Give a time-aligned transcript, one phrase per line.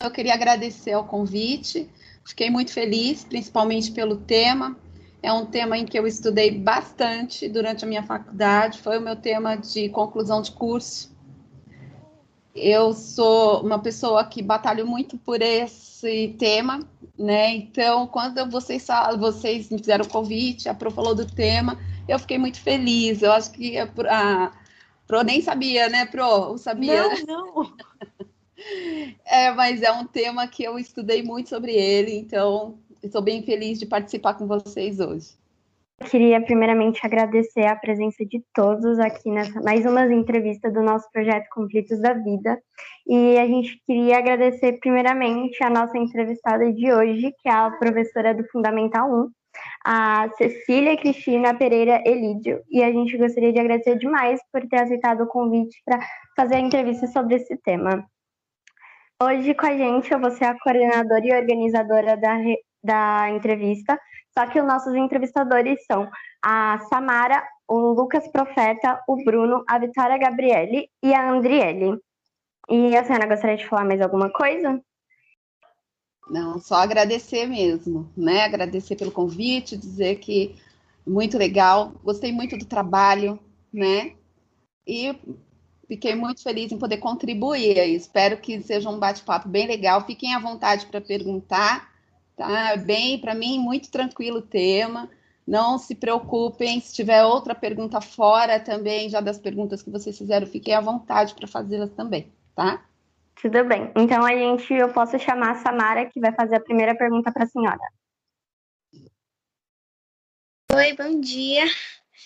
[0.00, 1.88] eu queria agradecer o convite.
[2.24, 4.76] Fiquei muito feliz, principalmente pelo tema.
[5.22, 9.14] É um tema em que eu estudei bastante durante a minha faculdade, foi o meu
[9.14, 11.14] tema de conclusão de curso.
[12.54, 16.80] Eu sou uma pessoa que batalho muito por esse tema,
[17.18, 17.54] né?
[17.54, 18.86] Então, quando vocês
[19.18, 21.78] vocês me fizeram o convite, a Pro falou do tema,
[22.08, 23.20] eu fiquei muito feliz.
[23.20, 24.52] Eu acho que a, a
[25.06, 26.56] Pro nem sabia, né, Pro?
[26.56, 27.02] Sabia?
[27.26, 27.72] Não, não.
[29.26, 33.78] É, mas é um tema que eu estudei muito sobre ele, então estou bem feliz
[33.78, 35.40] de participar com vocês hoje.
[36.00, 41.10] Eu queria primeiramente agradecer a presença de todos aqui nessa mais uma entrevista do nosso
[41.12, 42.58] projeto Conflitos da Vida.
[43.06, 48.34] E a gente queria agradecer primeiramente a nossa entrevistada de hoje, que é a professora
[48.34, 49.30] do Fundamental 1,
[49.84, 52.62] a Cecília Cristina Pereira Elídio.
[52.70, 56.00] E a gente gostaria de agradecer demais por ter aceitado o convite para
[56.34, 58.08] fazer a entrevista sobre esse tema.
[59.22, 62.38] Hoje com a gente eu vou ser a coordenadora e organizadora da,
[62.82, 64.00] da entrevista,
[64.32, 66.10] só que os nossos entrevistadores são
[66.42, 72.00] a Samara, o Lucas Profeta, o Bruno, a Vitória Gabriele e a Andriele.
[72.70, 74.80] E a senhora gostaria de falar mais alguma coisa?
[76.30, 78.44] Não, só agradecer mesmo, né?
[78.44, 80.56] Agradecer pelo convite, dizer que
[81.06, 83.38] muito legal, gostei muito do trabalho,
[83.70, 84.14] né?
[84.86, 85.14] E
[85.90, 87.76] Fiquei muito feliz em poder contribuir.
[87.78, 90.06] Espero que seja um bate-papo bem legal.
[90.06, 91.92] Fiquem à vontade para perguntar,
[92.36, 92.76] tá?
[92.76, 95.10] Bem, para mim, muito tranquilo o tema.
[95.44, 100.46] Não se preocupem, se tiver outra pergunta fora também, já das perguntas que vocês fizeram,
[100.46, 102.84] fiquem à vontade para fazê-las também, tá?
[103.42, 103.90] Tudo bem.
[103.96, 107.42] Então a gente, eu posso chamar a Samara, que vai fazer a primeira pergunta para
[107.42, 107.80] a senhora.
[110.72, 111.64] Oi, bom dia.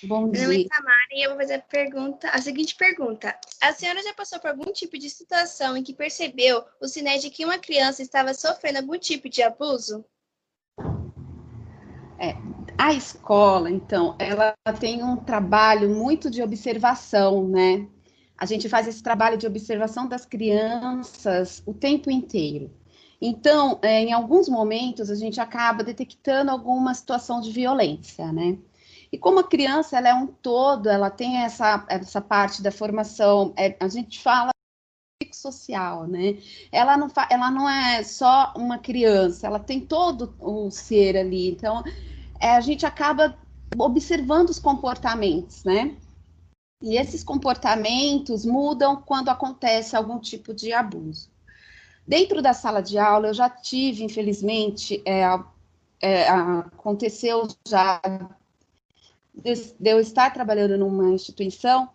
[0.06, 0.26] Bom.
[0.26, 3.38] Meu nome é Tamara e eu vou fazer a, pergunta, a seguinte pergunta.
[3.60, 7.30] A senhora já passou por algum tipo de situação em que percebeu os sinais de
[7.30, 10.04] que uma criança estava sofrendo algum tipo de abuso?
[12.18, 12.36] É,
[12.76, 17.86] a escola, então, ela tem um trabalho muito de observação, né?
[18.36, 22.70] A gente faz esse trabalho de observação das crianças o tempo inteiro.
[23.20, 28.58] Então, é, em alguns momentos, a gente acaba detectando alguma situação de violência, né?
[29.14, 33.54] E como a criança ela é um todo, ela tem essa, essa parte da formação,
[33.56, 34.50] é, a gente fala
[35.32, 36.38] social, né?
[36.72, 41.48] Ela não, ela não é só uma criança, ela tem todo o ser ali.
[41.48, 41.84] Então,
[42.40, 43.38] é, a gente acaba
[43.78, 45.96] observando os comportamentos, né?
[46.82, 51.30] E esses comportamentos mudam quando acontece algum tipo de abuso.
[52.04, 55.22] Dentro da sala de aula, eu já tive, infelizmente, é,
[56.02, 58.00] é, aconteceu já
[59.34, 61.88] de, eu estar trabalhando numa instituição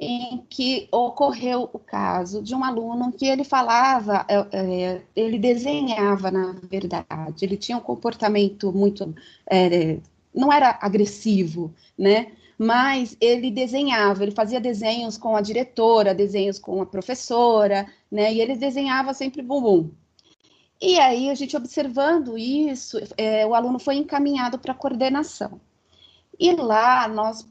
[0.00, 6.30] em que ocorreu o caso de um aluno que ele falava, é, é, ele desenhava,
[6.30, 9.12] na verdade, ele tinha um comportamento muito,
[9.50, 9.98] é,
[10.32, 12.32] não era agressivo, né?
[12.56, 18.32] Mas ele desenhava, ele fazia desenhos com a diretora, desenhos com a professora, né?
[18.32, 19.90] E ele desenhava sempre bumbum.
[20.80, 25.60] E aí, a gente observando isso, é, o aluno foi encaminhado para a coordenação.
[26.38, 27.46] E lá nós,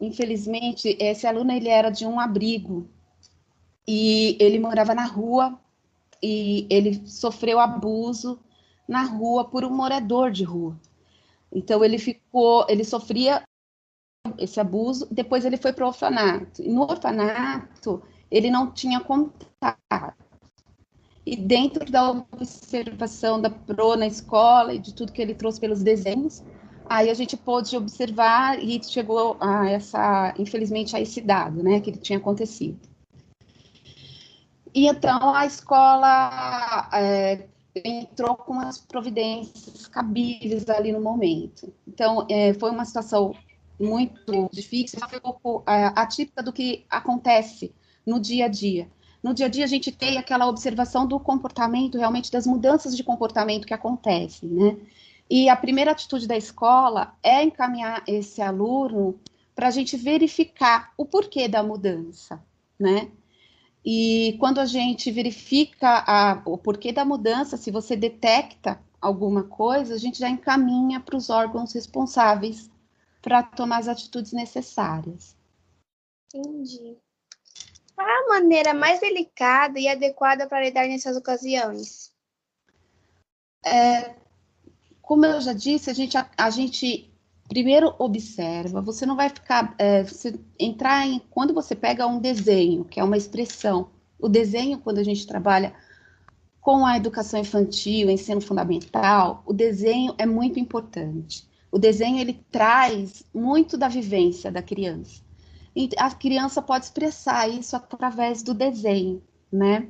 [0.00, 2.88] infelizmente, esse aluno ele era de um abrigo
[3.86, 5.58] e ele morava na rua
[6.22, 8.38] e ele sofreu abuso
[8.86, 10.78] na rua por um morador de rua.
[11.50, 13.42] Então ele ficou, ele sofria
[14.36, 16.60] esse abuso, depois ele foi para o orfanato.
[16.62, 20.14] E no orfanato ele não tinha contato.
[21.24, 25.82] E dentro da observação da pro na escola e de tudo que ele trouxe pelos
[25.82, 26.42] desenhos,
[26.88, 31.92] Aí a gente pôde observar e chegou a essa, infelizmente, a esse dado, né, que
[31.92, 32.78] tinha acontecido.
[34.74, 37.46] E então a escola é,
[37.84, 41.72] entrou com as providências cabíveis ali no momento.
[41.86, 43.34] Então é, foi uma situação
[43.78, 47.72] muito difícil, foi um pouco é, atípica do que acontece
[48.06, 48.88] no dia a dia.
[49.22, 53.02] No dia a dia a gente tem aquela observação do comportamento, realmente das mudanças de
[53.02, 54.76] comportamento que acontecem, né?
[55.30, 59.20] E a primeira atitude da escola é encaminhar esse aluno
[59.54, 62.42] para a gente verificar o porquê da mudança,
[62.78, 63.10] né?
[63.84, 69.94] E quando a gente verifica a, o porquê da mudança, se você detecta alguma coisa,
[69.94, 72.70] a gente já encaminha para os órgãos responsáveis
[73.20, 75.36] para tomar as atitudes necessárias.
[76.34, 76.96] Entendi.
[77.94, 82.12] Qual a maneira mais delicada e adequada para lidar nessas ocasiões?
[83.64, 84.14] É,
[85.08, 87.10] como eu já disse, a gente, a, a gente
[87.48, 92.84] primeiro observa, você não vai ficar, é, você entrar em, quando você pega um desenho,
[92.84, 93.88] que é uma expressão,
[94.18, 95.72] o desenho, quando a gente trabalha
[96.60, 101.48] com a educação infantil, ensino fundamental, o desenho é muito importante.
[101.72, 105.22] O desenho ele traz muito da vivência da criança.
[105.74, 109.88] E a criança pode expressar isso através do desenho, né?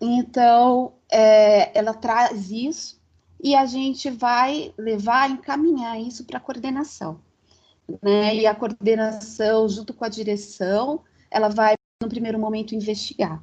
[0.00, 3.03] Então, é, ela traz isso
[3.44, 7.20] e a gente vai levar, encaminhar isso para a coordenação.
[8.02, 8.34] Né?
[8.36, 13.40] E a coordenação, junto com a direção, ela vai, no primeiro momento, investigar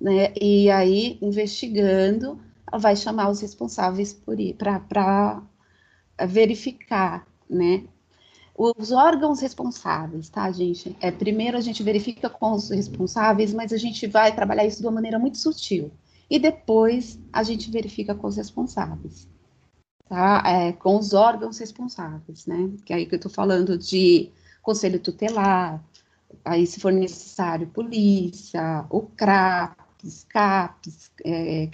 [0.00, 0.32] né?
[0.40, 2.40] E aí, investigando,
[2.70, 4.18] ela vai chamar os responsáveis
[4.58, 5.42] para
[6.26, 7.84] verificar, né?
[8.56, 10.96] Os órgãos responsáveis, tá, gente?
[11.00, 14.86] É, primeiro a gente verifica com os responsáveis, mas a gente vai trabalhar isso de
[14.86, 15.90] uma maneira muito sutil.
[16.30, 19.28] E depois a gente verifica com os responsáveis,
[20.08, 20.42] tá?
[20.46, 22.70] É, com os órgãos responsáveis, né?
[22.84, 24.30] Que é aí que eu tô falando de
[24.62, 25.82] conselho tutelar,
[26.44, 29.76] aí se for necessário, polícia, o CRA,
[30.28, 31.68] CAPES, é, é,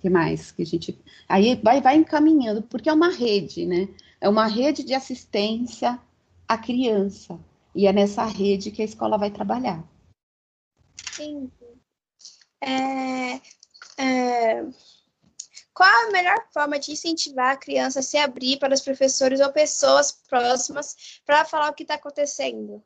[0.00, 0.98] que mais que a gente.
[1.28, 3.88] Aí vai, vai encaminhando, porque é uma rede, né?
[4.20, 5.98] É uma rede de assistência
[6.48, 7.38] à criança.
[7.74, 9.84] E é nessa rede que a escola vai trabalhar.
[11.12, 11.50] Sim.
[12.60, 13.40] É,
[13.98, 14.64] é,
[15.74, 19.52] qual a melhor forma de incentivar a criança a se abrir para os professores ou
[19.52, 22.82] pessoas próximas para falar o que está acontecendo?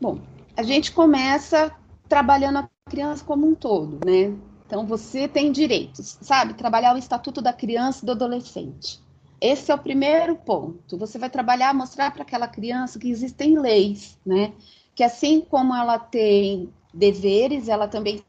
[0.00, 0.18] Bom,
[0.56, 1.70] a gente começa
[2.08, 4.34] trabalhando a criança como um todo, né?
[4.66, 6.54] Então você tem direitos, sabe?
[6.54, 8.98] Trabalhar o estatuto da criança e do adolescente.
[9.38, 10.96] Esse é o primeiro ponto.
[10.96, 14.54] Você vai trabalhar, mostrar para aquela criança que existem leis, né?
[14.94, 18.24] Que assim como ela tem deveres, ela também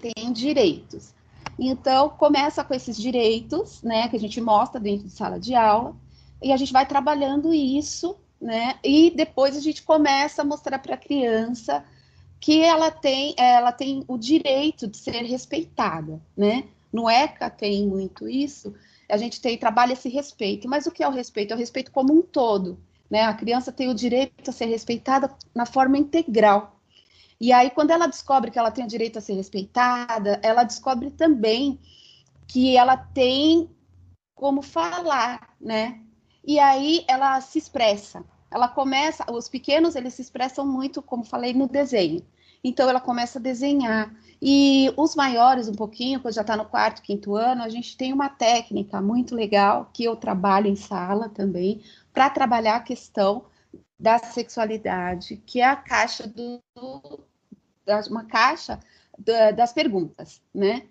[0.00, 1.14] tem direitos.
[1.58, 5.96] Então, começa com esses direitos, né, que a gente mostra dentro de sala de aula,
[6.40, 10.94] e a gente vai trabalhando isso, né, e depois a gente começa a mostrar para
[10.94, 11.84] a criança
[12.40, 16.64] que ela tem, ela tem o direito de ser respeitada, né?
[16.92, 18.74] No ECA tem muito isso,
[19.08, 21.52] a gente tem trabalha esse respeito, mas o que é o respeito?
[21.52, 22.78] É o respeito como um todo,
[23.10, 23.22] né?
[23.22, 26.77] A criança tem o direito a ser respeitada na forma integral.
[27.40, 31.10] E aí, quando ela descobre que ela tem o direito a ser respeitada, ela descobre
[31.10, 31.80] também
[32.46, 33.70] que ela tem
[34.34, 36.00] como falar, né?
[36.44, 41.52] E aí ela se expressa ela começa, os pequenos, eles se expressam muito, como falei,
[41.52, 42.22] no desenho.
[42.64, 44.12] Então, ela começa a desenhar.
[44.40, 48.12] E os maiores, um pouquinho, quando já está no quarto, quinto ano, a gente tem
[48.12, 51.82] uma técnica muito legal, que eu trabalho em sala também,
[52.12, 53.44] para trabalhar a questão
[53.98, 56.62] da sexualidade, que é a caixa do,
[58.08, 58.78] uma caixa
[59.56, 60.86] das perguntas, né?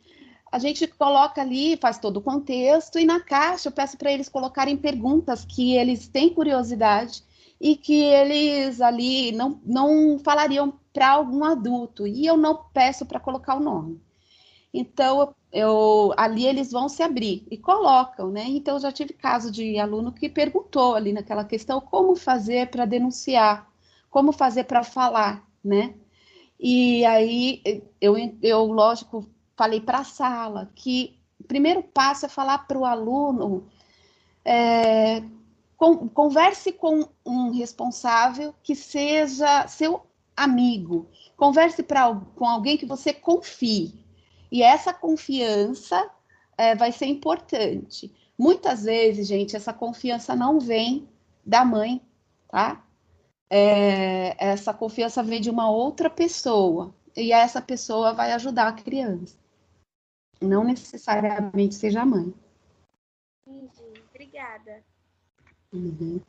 [0.51, 4.29] A gente coloca ali, faz todo o contexto, e na caixa eu peço para eles
[4.29, 7.23] colocarem perguntas que eles têm curiosidade
[7.59, 13.19] e que eles ali não, não falariam para algum adulto, e eu não peço para
[13.19, 14.01] colocar o nome.
[14.77, 18.45] Então, eu, ali eles vão se abrir e colocam, né?
[18.47, 22.85] Então, eu já tive caso de aluno que perguntou ali naquela questão como fazer para
[22.85, 23.67] denunciar,
[24.09, 25.95] como fazer para falar, né?
[26.59, 27.61] E aí,
[27.99, 29.25] eu, eu lógico,
[29.55, 33.67] falei para a sala que o primeiro passo é falar para o aluno
[34.45, 35.23] é,
[35.75, 40.01] com, converse com um responsável que seja seu
[40.35, 41.07] amigo.
[41.35, 44.06] Converse pra, com alguém que você confie.
[44.51, 46.09] E essa confiança
[46.57, 48.13] é, vai ser importante.
[48.37, 51.07] Muitas vezes, gente, essa confiança não vem
[51.45, 52.01] da mãe,
[52.47, 52.83] tá?
[53.49, 56.93] É, essa confiança vem de uma outra pessoa.
[57.15, 59.35] E essa pessoa vai ajudar a criança.
[60.41, 62.33] Não necessariamente seja a mãe.
[63.47, 64.03] Entendi.
[64.09, 64.83] Obrigada.
[65.73, 66.21] Uhum.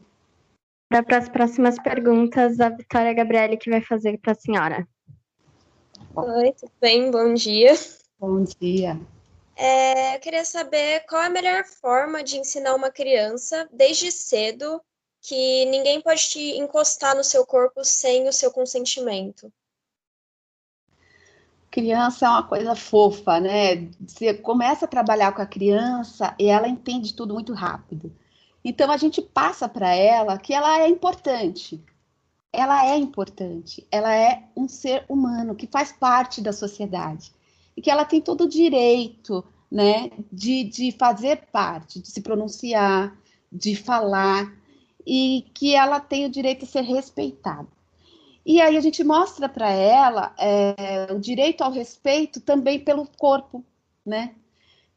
[0.89, 4.89] Para as próximas perguntas, a Vitória Gabriele que vai fazer para a senhora.
[6.17, 7.11] Oi, tudo bem?
[7.11, 7.75] Bom dia.
[8.21, 9.01] Bom dia.
[9.55, 14.83] É, eu queria saber qual é a melhor forma de ensinar uma criança desde cedo
[15.21, 19.53] que ninguém pode te encostar no seu corpo sem o seu consentimento.
[21.71, 23.89] Criança é uma coisa fofa, né?
[24.01, 28.13] Você começa a trabalhar com a criança e ela entende tudo muito rápido.
[28.65, 31.81] Então a gente passa para ela que ela é importante.
[32.53, 33.87] Ela é importante.
[33.93, 37.38] Ela é um ser humano que faz parte da sociedade
[37.81, 43.17] que ela tem todo o direito, né, de, de fazer parte, de se pronunciar,
[43.51, 44.53] de falar
[45.07, 47.69] e que ela tem o direito a ser respeitada.
[48.45, 53.63] E aí a gente mostra para ela é, o direito ao respeito também pelo corpo,
[54.05, 54.35] né?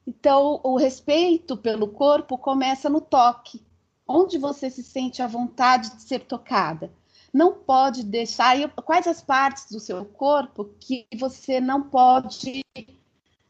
[0.08, 3.62] Então, o respeito pelo corpo começa no toque,
[4.08, 6.92] onde você se sente à vontade de ser tocada.
[7.34, 8.56] Não pode deixar.
[8.84, 12.64] Quais as partes do seu corpo que você não pode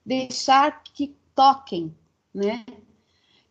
[0.05, 1.95] deixar que toquem,
[2.33, 2.65] né?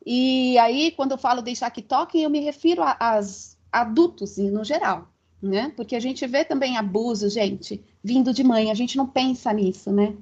[0.04, 5.08] E aí, quando eu falo deixar que toquem, eu me refiro aos adultos no geral,
[5.42, 5.72] né?
[5.76, 9.92] Porque a gente vê também abuso, gente, vindo de mãe, a gente não pensa nisso,
[9.92, 10.16] né?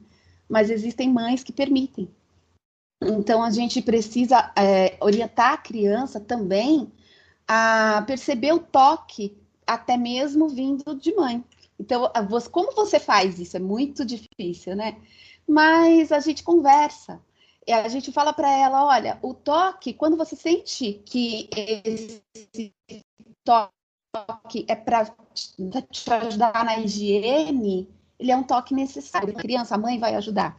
[0.49, 2.09] Mas existem mães que permitem.
[3.01, 6.91] Então, a gente precisa é, orientar a criança também
[7.47, 9.37] a perceber o toque,
[9.69, 11.45] até mesmo vindo de mãe.
[11.79, 12.11] Então,
[12.51, 13.57] como você faz isso?
[13.57, 14.97] É muito difícil, né?
[15.47, 17.21] Mas a gente conversa.
[17.69, 22.75] A gente fala para ela: olha, o toque, quando você sente que esse
[23.45, 25.15] toque é para
[25.91, 29.31] te ajudar na higiene, ele é um toque necessário.
[29.37, 30.59] A criança, a mãe vai ajudar.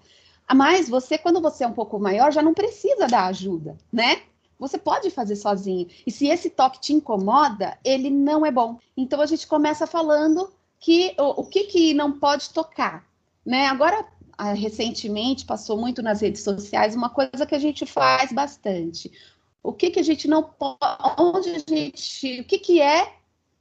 [0.56, 4.22] Mas você, quando você é um pouco maior, já não precisa da ajuda, né?
[4.60, 5.88] Você pode fazer sozinho.
[6.06, 8.78] E se esse toque te incomoda, ele não é bom.
[8.96, 13.06] Então a gente começa falando que o, o que, que não pode tocar,
[13.46, 13.68] né?
[13.68, 14.06] Agora,
[14.38, 19.12] ah, recentemente, passou muito nas redes sociais uma coisa que a gente faz bastante.
[19.64, 20.78] O que, que a gente não pode,
[21.18, 23.16] onde a gente, o que, que é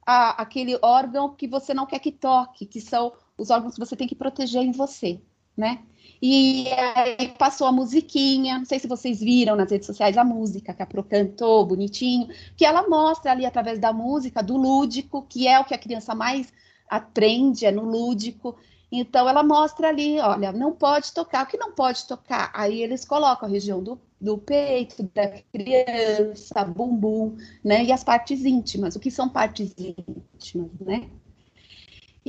[0.05, 3.95] a, aquele órgão que você não quer que toque, que são os órgãos que você
[3.95, 5.21] tem que proteger em você,
[5.59, 5.79] né?
[6.21, 10.73] E aí passou a musiquinha, não sei se vocês viram nas redes sociais a música
[10.73, 15.47] que a Pro cantou, bonitinho, que ela mostra ali através da música, do lúdico, que
[15.47, 16.51] é o que a criança mais
[16.89, 18.57] aprende, é no lúdico.
[18.91, 22.51] Então ela mostra ali, olha, não pode tocar, o que não pode tocar?
[22.53, 27.83] Aí eles colocam a região do, do peito da criança, bumbum, né?
[27.83, 28.95] E as partes íntimas.
[28.95, 31.09] O que são partes íntimas, né?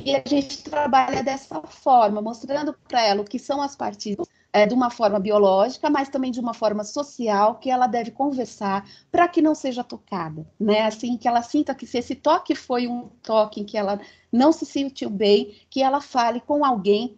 [0.05, 4.15] E a gente trabalha dessa forma, mostrando para ela o que são as partes
[4.53, 8.85] é, de uma forma biológica, mas também de uma forma social, que ela deve conversar
[9.11, 10.81] para que não seja tocada, né?
[10.81, 13.99] Assim, que ela sinta que se esse toque foi um toque em que ela
[14.31, 17.17] não se sentiu bem, que ela fale com alguém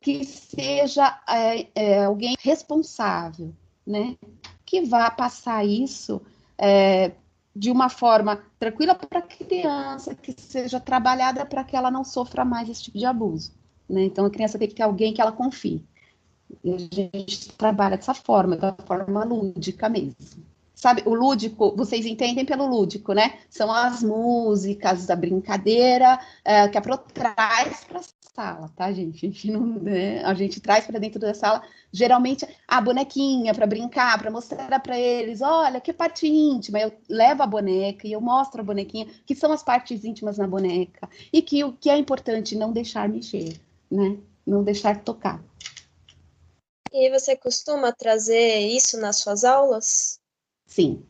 [0.00, 3.52] que seja é, é, alguém responsável,
[3.86, 4.16] né?
[4.64, 6.22] Que vá passar isso
[6.56, 7.12] é,
[7.58, 12.44] de uma forma tranquila para a criança, que seja trabalhada para que ela não sofra
[12.44, 13.52] mais esse tipo de abuso.
[13.88, 14.04] Né?
[14.04, 15.84] Então, a criança tem que ter alguém que ela confie.
[16.62, 20.44] E a gente trabalha dessa forma, da forma lúdica mesmo.
[20.78, 23.40] Sabe, o lúdico, vocês entendem pelo lúdico, né?
[23.50, 29.26] São as músicas, da brincadeira é, que a Pro traz para a sala, tá, gente?
[29.26, 30.22] A gente, não, né?
[30.22, 34.96] a gente traz para dentro da sala, geralmente, a bonequinha para brincar, para mostrar para
[34.96, 36.78] eles, olha, que parte íntima.
[36.78, 40.46] Eu levo a boneca e eu mostro a bonequinha, que são as partes íntimas na
[40.46, 41.10] boneca.
[41.32, 44.16] E que o que é importante, não deixar mexer, né?
[44.46, 45.42] Não deixar tocar.
[46.92, 50.17] E você costuma trazer isso nas suas aulas?
[50.68, 51.02] Sim,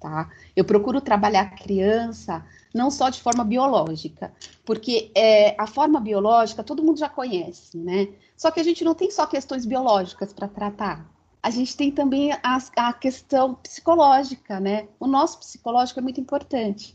[0.00, 0.30] tá?
[0.54, 4.32] Eu procuro trabalhar a criança não só de forma biológica,
[4.64, 8.08] porque é, a forma biológica todo mundo já conhece, né?
[8.36, 11.10] Só que a gente não tem só questões biológicas para tratar.
[11.42, 14.88] A gente tem também a, a questão psicológica, né?
[15.00, 16.94] O nosso psicológico é muito importante.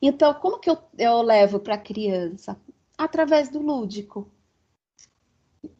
[0.00, 2.56] Então, como que eu, eu levo para a criança?
[2.96, 4.30] Através do lúdico,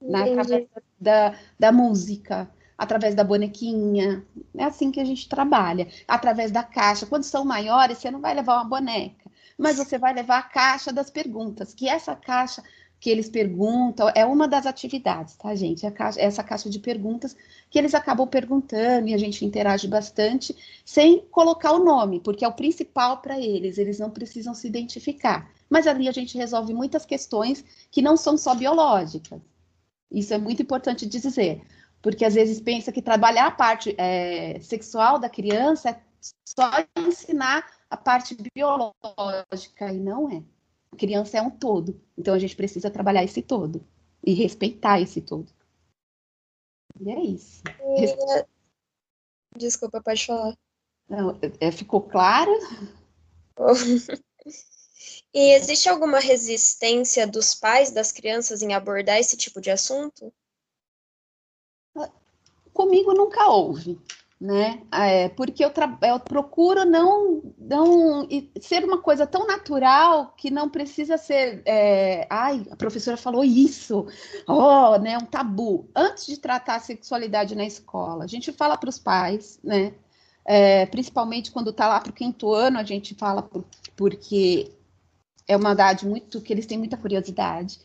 [0.00, 0.30] né?
[0.30, 0.68] através
[1.00, 2.50] da, da música,
[2.82, 4.24] através da bonequinha.
[4.56, 7.06] É assim que a gente trabalha, através da caixa.
[7.06, 10.92] Quando são maiores, você não vai levar uma boneca, mas você vai levar a caixa
[10.92, 12.62] das perguntas, que essa caixa
[12.98, 15.88] que eles perguntam é uma das atividades, tá, gente?
[15.90, 17.36] Caixa, essa caixa de perguntas
[17.68, 22.48] que eles acabam perguntando e a gente interage bastante sem colocar o nome, porque é
[22.48, 25.50] o principal para eles, eles não precisam se identificar.
[25.68, 29.40] Mas ali a gente resolve muitas questões que não são só biológicas.
[30.08, 31.62] Isso é muito importante dizer
[32.02, 36.02] porque às vezes pensa que trabalhar a parte é, sexual da criança é
[36.44, 40.42] só ensinar a parte biológica, e não é.
[40.92, 43.86] A criança é um todo, então a gente precisa trabalhar esse todo
[44.22, 45.50] e respeitar esse todo.
[47.00, 47.62] E é isso.
[47.96, 48.46] E...
[49.56, 50.56] Desculpa, pode falar.
[51.08, 52.50] Não, é, ficou claro?
[55.34, 60.32] e existe alguma resistência dos pais das crianças em abordar esse tipo de assunto?
[62.72, 63.98] Comigo nunca houve,
[64.40, 64.82] né?
[64.92, 65.70] É, porque eu,
[66.02, 68.26] eu, procuro não, não
[68.60, 74.06] ser uma coisa tão natural que não precisa ser, é, ai, a professora falou isso,
[74.48, 75.88] oh, né, um tabu.
[75.94, 79.94] Antes de tratar a sexualidade na escola, a gente fala para os pais, né?
[80.44, 83.64] É, principalmente quando está lá para o quinto ano, a gente fala por,
[83.96, 84.72] porque
[85.46, 87.78] é uma idade muito que eles têm muita curiosidade.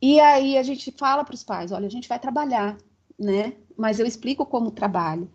[0.00, 2.76] E aí a gente fala para os pais, olha, a gente vai trabalhar
[3.18, 3.54] né?
[3.76, 5.30] Mas eu explico como trabalho.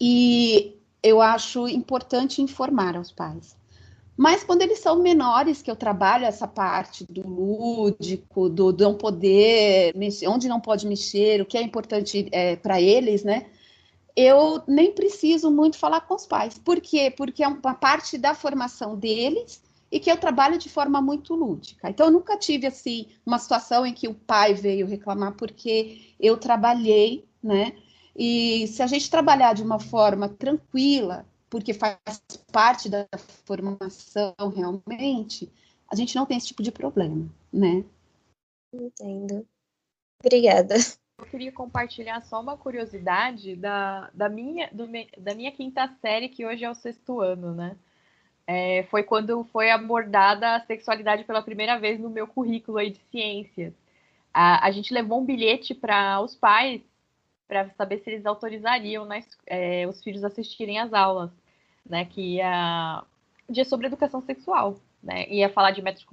[0.00, 3.56] E eu acho importante informar aos pais.
[4.16, 9.94] Mas quando eles são menores, que eu trabalho essa parte do lúdico, do, não poder
[9.96, 13.46] mexer, onde não pode mexer, o que é importante é, para eles, né?
[14.16, 16.56] Eu nem preciso muito falar com os pais.
[16.56, 17.12] Por quê?
[17.16, 19.60] Porque é uma parte da formação deles
[19.94, 21.88] e que eu trabalho de forma muito lúdica.
[21.88, 26.36] Então, eu nunca tive, assim, uma situação em que o pai veio reclamar, porque eu
[26.36, 27.76] trabalhei, né?
[28.16, 31.96] E se a gente trabalhar de uma forma tranquila, porque faz
[32.50, 33.06] parte da
[33.46, 35.48] formação realmente,
[35.88, 37.84] a gente não tem esse tipo de problema, né?
[38.74, 39.46] Entendo.
[40.18, 40.74] Obrigada.
[41.20, 46.44] Eu queria compartilhar só uma curiosidade da, da, minha, do, da minha quinta série, que
[46.44, 47.76] hoje é o sexto ano, né?
[48.46, 53.00] É, foi quando foi abordada a sexualidade pela primeira vez no meu currículo aí de
[53.10, 53.72] ciências.
[54.32, 56.82] A, a gente levou um bilhete para os pais
[57.46, 61.30] para saber se eles autorizariam né, é, os filhos assistirem às aulas
[61.84, 63.04] né, que ia
[63.48, 66.06] dia sobre educação sexual, né, ia falar de métodos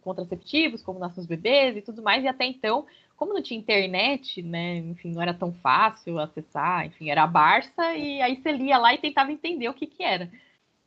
[0.00, 2.86] contraceptivos, como nascem os bebês e tudo mais, e até então,
[3.16, 7.92] como não tinha internet, né, enfim, não era tão fácil acessar, enfim, era a Barça,
[7.96, 10.30] e aí você lia lá e tentava entender o que que era,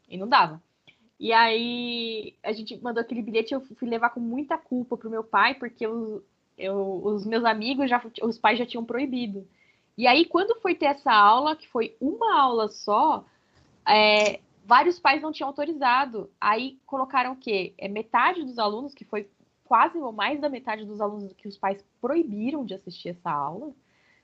[0.07, 0.61] e não dava.
[1.23, 5.23] E aí a gente mandou aquele bilhete, eu fui levar com muita culpa pro meu
[5.23, 6.21] pai, porque eu,
[6.57, 9.47] eu, os meus amigos, já, os pais já tinham proibido.
[9.97, 13.23] E aí, quando foi ter essa aula, que foi uma aula só,
[13.87, 16.29] é, vários pais não tinham autorizado.
[16.41, 17.73] Aí colocaram o quê?
[17.77, 19.29] É metade dos alunos, que foi
[19.63, 23.73] quase ou mais da metade dos alunos que os pais proibiram de assistir essa aula,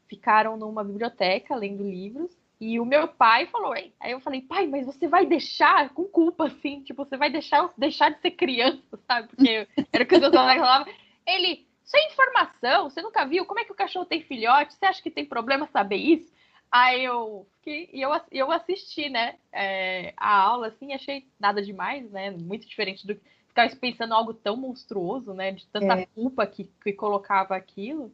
[0.05, 2.29] ficaram numa biblioteca lendo livros.
[2.59, 3.93] E o meu pai falou, Ei.
[3.99, 7.69] aí eu falei, pai, mas você vai deixar com culpa, assim, tipo, você vai deixar
[7.77, 9.29] deixar de ser criança, sabe?
[9.29, 10.85] Porque era o que eu falava.
[11.25, 13.45] Ele, sem informação, você nunca viu?
[13.45, 14.73] Como é que o cachorro tem filhote?
[14.73, 16.29] Você acha que tem problema saber isso?
[16.71, 22.11] Aí eu fiquei, e eu, eu assisti, né, é, a aula, assim, achei nada demais,
[22.11, 26.05] né, muito diferente do que ficar pensando algo tão monstruoso, né, de tanta é.
[26.07, 28.13] culpa que, que colocava aquilo.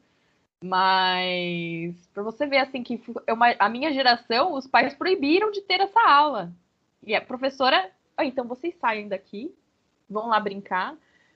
[0.65, 5.79] Mas para você ver assim que eu, a minha geração, os pais proibiram de ter
[5.79, 6.51] essa aula.
[7.03, 9.53] E a professora, oh, então vocês saem daqui,
[10.09, 10.95] vão lá brincar.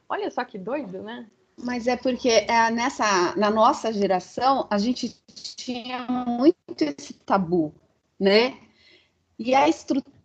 [0.10, 1.28] Olha só que doido, né?
[1.56, 5.16] Mas é porque é, nessa, na nossa geração, a gente
[5.56, 7.72] tinha muito esse tabu,
[8.20, 8.58] né?
[9.38, 10.19] E a estrutura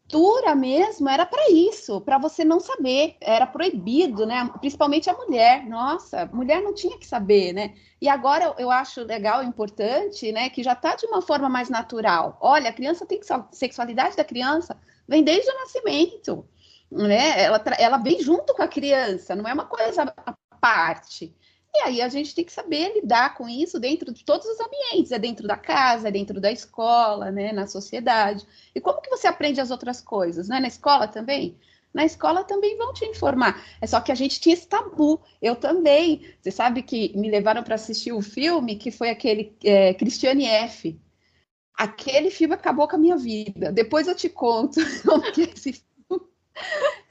[0.56, 4.48] mesmo era para isso, para você não saber, era proibido, né?
[4.60, 5.66] Principalmente a mulher.
[5.66, 7.74] Nossa, mulher não tinha que saber, né?
[8.00, 10.48] E agora eu acho legal, importante, né?
[10.50, 12.38] Que já está de uma forma mais natural.
[12.40, 14.76] Olha, a criança tem que sexualidade da criança
[15.08, 16.48] vem desde o nascimento,
[16.90, 17.42] né?
[17.42, 20.12] Ela, ela vem junto com a criança, não é uma coisa
[20.60, 21.34] parte.
[21.76, 25.10] E aí a gente tem que saber lidar com isso dentro de todos os ambientes,
[25.10, 28.46] é dentro da casa, é dentro da escola, né, na sociedade.
[28.72, 30.60] E como que você aprende as outras coisas, né?
[30.60, 31.58] Na escola também?
[31.92, 33.64] Na escola também vão te informar.
[33.80, 35.20] É só que a gente tinha esse tabu.
[35.40, 36.26] Eu também.
[36.40, 40.46] Você sabe que me levaram para assistir o um filme que foi aquele é, Christiane
[40.46, 41.00] F.
[41.76, 43.72] Aquele filme acabou com a minha vida.
[43.72, 44.80] Depois eu te conto
[45.34, 45.84] que esse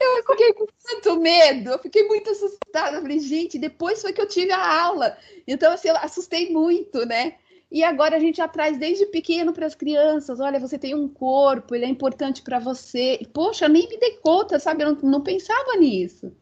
[0.00, 2.96] eu fiquei com tanto medo, eu fiquei muito assustada.
[2.96, 5.16] Eu falei, gente, depois foi que eu tive a aula.
[5.46, 7.36] Então, assim, eu assustei muito, né?
[7.70, 11.74] E agora a gente traz desde pequeno para as crianças: olha, você tem um corpo,
[11.74, 13.18] ele é importante para você.
[13.20, 14.84] E, poxa, nem me dei conta, sabe?
[14.84, 16.32] Eu não, não pensava nisso.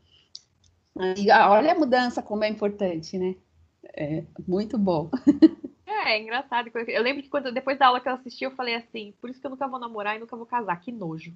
[1.16, 3.34] E, ah, olha a mudança como é importante, né?
[3.96, 5.10] É muito bom.
[5.86, 6.70] É, é engraçado.
[6.88, 9.40] Eu lembro que quando, depois da aula que eu assisti, eu falei assim: por isso
[9.40, 11.32] que eu nunca vou namorar e nunca vou casar, que nojo.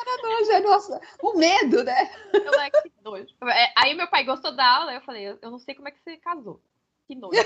[0.00, 2.10] Era nojo, é nossa, o medo, né?
[2.32, 3.26] Eu, é, que nojo.
[3.44, 6.00] É, aí meu pai gostou da aula, eu falei, eu não sei como é que
[6.00, 6.60] você casou.
[7.06, 7.38] Que nojo.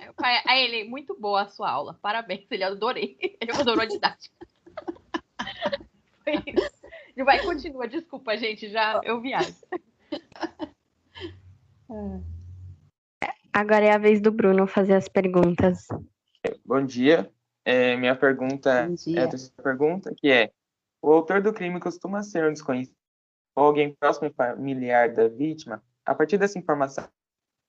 [0.00, 3.16] aí, pai, aí ele, muito boa a sua aula, parabéns, ele adorei.
[3.40, 4.34] Ele adorou a didática.
[6.22, 6.82] Foi isso.
[7.16, 9.54] Ele vai, continua, desculpa, gente, já eu viajo.
[13.52, 15.86] Agora é a vez do Bruno fazer as perguntas.
[16.64, 17.30] Bom dia.
[17.64, 20.50] É, minha pergunta é a terceira pergunta, que é:
[21.00, 22.96] o autor do crime costuma ser um desconhecido
[23.54, 25.82] ou alguém próximo e familiar da vítima?
[26.04, 27.08] A partir dessa informação,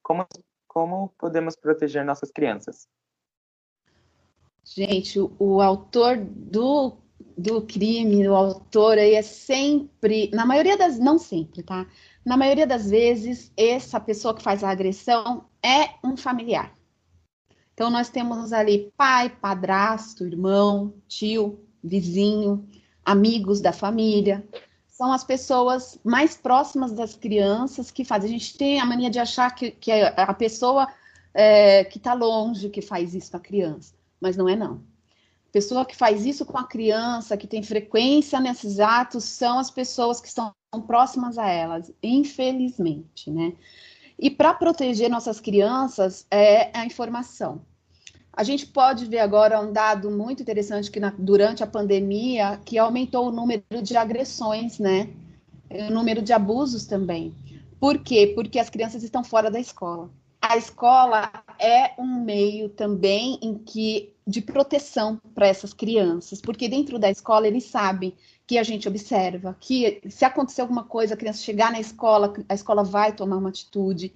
[0.02, 0.26] como,
[0.68, 2.88] como podemos proteger nossas crianças?
[4.66, 6.98] Gente, o, o autor do,
[7.38, 11.86] do crime, o autor aí é sempre, na maioria das, não sempre, tá?
[12.26, 16.74] Na maioria das vezes, essa pessoa que faz a agressão é um familiar.
[17.74, 22.68] Então, nós temos ali pai, padrasto, irmão, tio, vizinho,
[23.04, 24.48] amigos da família.
[24.88, 28.30] São as pessoas mais próximas das crianças que fazem.
[28.30, 30.88] A gente tem a mania de achar que, que é a pessoa
[31.34, 34.82] é, que está longe que faz isso com a criança, mas não é não.
[35.52, 40.20] Pessoa que faz isso com a criança, que tem frequência nesses atos, são as pessoas
[40.20, 40.54] que estão
[40.88, 43.54] próximas a elas, infelizmente, né?
[44.24, 47.62] E para proteger nossas crianças é a informação.
[48.32, 52.78] A gente pode ver agora um dado muito interessante que na, durante a pandemia que
[52.78, 55.10] aumentou o número de agressões, né?
[55.70, 57.36] O número de abusos também.
[57.82, 58.32] Por quê?
[58.34, 60.10] Porque as crianças estão fora da escola.
[60.42, 66.98] A escola é um meio também em que de proteção para essas crianças, porque dentro
[66.98, 68.14] da escola eles sabem
[68.54, 72.54] que a gente observa, que se acontecer alguma coisa, a criança chegar na escola, a
[72.54, 74.14] escola vai tomar uma atitude.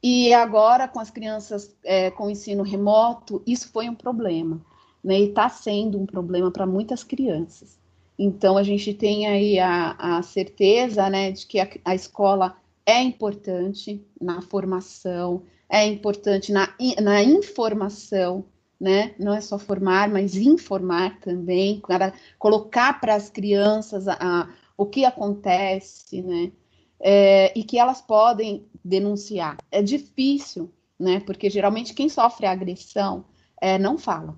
[0.00, 4.64] E agora, com as crianças é, com ensino remoto, isso foi um problema,
[5.02, 5.18] né?
[5.18, 7.76] E está sendo um problema para muitas crianças.
[8.16, 13.02] Então, a gente tem aí a, a certeza, né, de que a, a escola é
[13.02, 18.44] importante na formação, é importante na, na informação,
[18.80, 19.14] né?
[19.18, 24.86] Não é só formar, mas informar também, para colocar para as crianças a, a, o
[24.86, 26.52] que acontece, né?
[26.98, 29.58] É, e que elas podem denunciar.
[29.70, 31.20] É difícil, né?
[31.20, 33.24] Porque geralmente quem sofre agressão
[33.60, 34.36] é, não fala.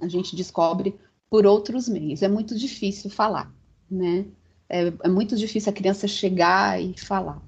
[0.00, 0.98] A gente descobre
[1.30, 2.22] por outros meios.
[2.22, 3.52] É muito difícil falar,
[3.90, 4.26] né?
[4.68, 7.40] É, é muito difícil a criança chegar e falar.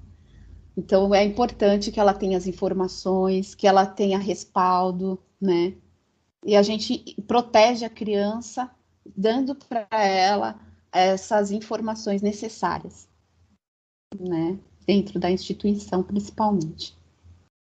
[0.77, 5.75] Então é importante que ela tenha as informações, que ela tenha respaldo, né?
[6.45, 8.69] E a gente protege a criança
[9.03, 10.59] dando para ela
[10.91, 13.09] essas informações necessárias,
[14.19, 14.59] né?
[14.85, 16.95] Dentro da instituição, principalmente.